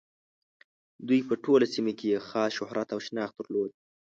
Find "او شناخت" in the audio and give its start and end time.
2.95-3.35